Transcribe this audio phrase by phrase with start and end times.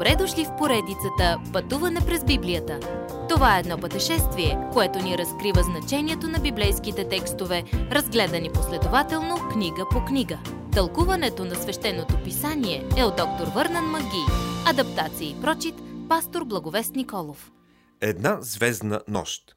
[0.00, 2.80] Добре дошли в поредицата Пътуване през Библията.
[3.28, 10.04] Това е едно пътешествие, което ни разкрива значението на библейските текстове, разгледани последователно книга по
[10.04, 10.38] книга.
[10.72, 14.24] Тълкуването на свещеното писание е от доктор Върнан Маги.
[14.66, 15.74] Адаптация и прочит,
[16.08, 17.52] пастор Благовест Николов.
[18.00, 19.56] Една звездна нощ.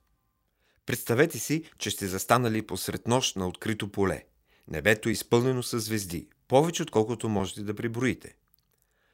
[0.86, 4.24] Представете си, че сте застанали посред нощ на открито поле.
[4.68, 8.36] Небето е изпълнено с звезди, повече отколкото можете да приброите.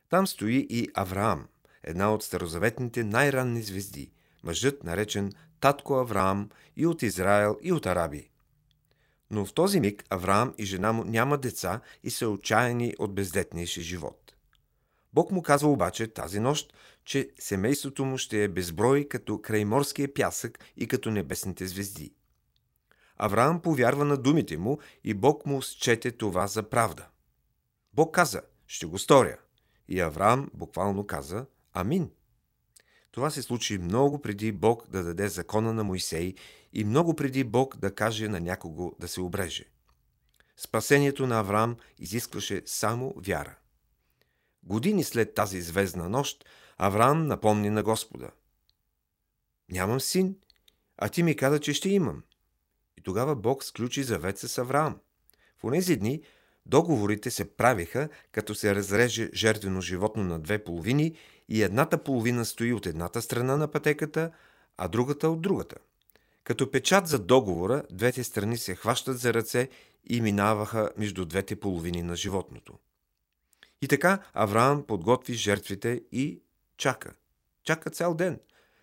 [0.09, 1.47] Там стои и Авраам,
[1.83, 4.11] една от старозаветните най-ранни звезди,
[4.43, 8.29] мъжът наречен Татко Авраам и от Израел и от Араби.
[9.31, 13.67] Но в този миг Авраам и жена му няма деца и са отчаяни от бездетния
[13.67, 14.33] си живот.
[15.13, 16.73] Бог му казва обаче тази нощ,
[17.05, 22.13] че семейството му ще е безброй като крайморския пясък и като небесните звезди.
[23.17, 27.07] Авраам повярва на думите му и Бог му счете това за правда.
[27.93, 29.37] Бог каза, ще го сторя.
[29.89, 32.11] И Авраам буквално каза Амин.
[33.11, 36.35] Това се случи много преди Бог да даде закона на Моисей
[36.73, 39.65] и много преди Бог да каже на някого да се обреже.
[40.57, 43.57] Спасението на Авраам изискваше само вяра.
[44.63, 46.45] Години след тази звездна нощ,
[46.77, 48.31] Авраам напомни на Господа.
[49.69, 50.35] Нямам син,
[50.97, 52.23] а ти ми каза, че ще имам.
[52.97, 54.99] И тогава Бог сключи завет с Авраам.
[55.63, 56.23] В тези дни
[56.65, 61.15] договорите се правиха, като се разреже жертвено животно на две половини
[61.49, 64.31] и едната половина стои от едната страна на пътеката,
[64.77, 65.75] а другата от другата.
[66.43, 69.69] Като печат за договора, двете страни се хващат за ръце
[70.09, 72.73] и минаваха между двете половини на животното.
[73.81, 76.41] И така Авраам подготви жертвите и
[76.77, 77.13] чака.
[77.63, 78.39] Чака цял ден.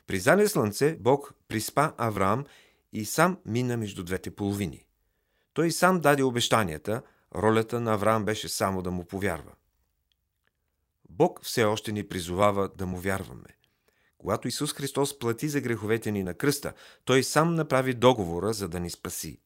[0.06, 2.44] При зале слънце Бог приспа Авраам
[2.92, 4.86] и сам мина между двете половини.
[5.52, 7.02] Той сам даде обещанията,
[7.34, 9.52] ролята на Авраам беше само да му повярва.
[11.08, 13.48] Бог все още ни призовава да му вярваме.
[14.19, 16.72] Когато Исус Христос плати за греховете ни на кръста,
[17.04, 19.41] Той сам направи договора, за да ни спаси.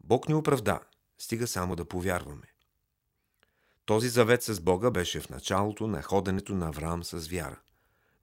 [0.00, 0.80] Бог ни оправда,
[1.18, 2.46] стига само да повярваме.
[3.84, 7.60] Този завет с Бога беше в началото на ходенето на Авраам с вяра.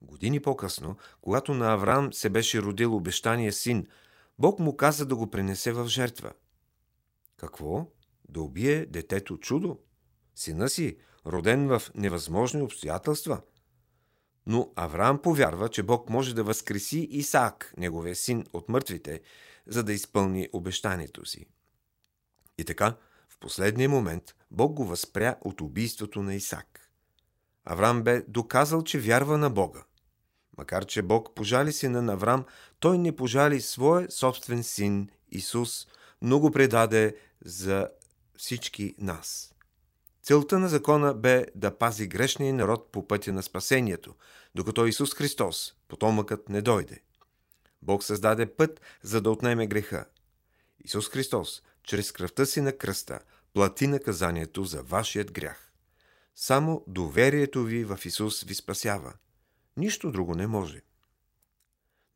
[0.02, 3.86] Години по-късно, когато на Авраам се беше родил обещания син,
[4.38, 6.32] Бог му каза да го пренесе в жертва.
[7.36, 7.86] Какво?
[8.28, 9.78] Да убие детето чудо?
[10.34, 10.96] Сина си,
[11.26, 13.40] роден в невъзможни обстоятелства?
[14.46, 19.20] Но Авраам повярва, че Бог може да възкреси Исаак, неговия син, от мъртвите,
[19.66, 21.46] за да изпълни обещанието си.
[22.58, 22.96] И така,
[23.28, 26.90] в последния момент Бог го възпря от убийството на Исак.
[27.64, 29.84] Авраам бе доказал, че вярва на Бога.
[30.58, 32.44] Макар, че Бог пожали сина на Авраам,
[32.80, 35.86] той не пожали своя собствен син Исус,
[36.22, 37.88] но го предаде за
[38.38, 39.54] всички нас.
[40.22, 44.14] Целта на закона бе да пази грешния народ по пътя на спасението,
[44.54, 47.00] докато Исус Христос, потомъкът, не дойде.
[47.82, 50.06] Бог създаде път, за да отнеме греха.
[50.84, 53.20] Исус Христос, чрез кръвта си на кръста,
[53.54, 55.72] плати наказанието за вашият грях.
[56.36, 59.12] Само доверието ви в Исус ви спасява.
[59.76, 60.82] Нищо друго не може.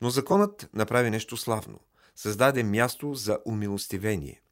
[0.01, 1.79] Но законът направи нещо славно.
[2.15, 4.42] Създаде място за умилостивение.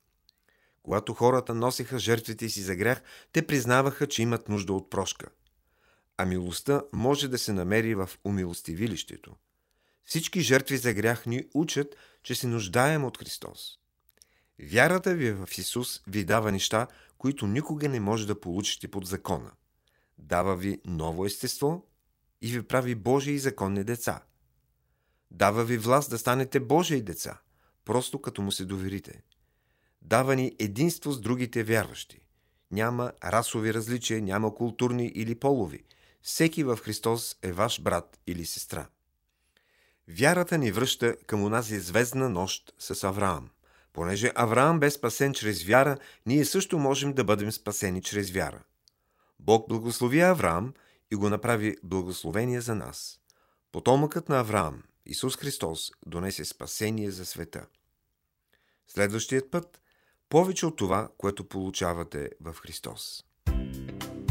[0.84, 5.28] Когато хората носиха жертвите си за грях, те признаваха, че имат нужда от прошка.
[6.18, 9.36] А милостта може да се намери в умилостивилището.
[10.04, 13.78] Всички жертви за грях ни учат, че се нуждаем от Христос.
[14.72, 16.88] Вярата ви в Исус ви дава неща,
[17.18, 19.52] които никога не може да получите под закона.
[20.18, 21.88] Дава ви ново естество
[22.42, 24.24] и ви прави Божии законни деца.
[25.32, 27.42] Дава ви власт да станете Божии деца,
[27.86, 29.24] просто като му се доверите.
[30.02, 32.20] Дава ни единство с другите вярващи.
[32.72, 35.84] Няма расови различия, няма културни или полови.
[36.22, 38.88] Всеки в Христос е ваш брат или сестра.
[40.08, 43.50] Вярата ни връща към онази звездна нощ с Авраам.
[43.94, 48.64] Понеже Авраам бе спасен чрез вяра, ние също можем да бъдем спасени чрез вяра.
[49.40, 50.74] Бог благослови Авраам
[51.12, 53.20] и го направи благословение за нас.
[53.72, 57.66] Потомъкът на Авраам, Исус Христос, донесе спасение за света.
[58.88, 59.82] Следващият път
[60.32, 63.24] повече от това, което получавате в Христос.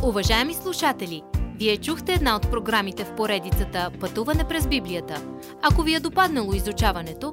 [0.02, 1.22] Уважаеми слушатели,
[1.58, 5.22] вие чухте една от програмите в поредицата Пътуване през Библията.
[5.62, 7.32] Ако ви е допаднало изучаването,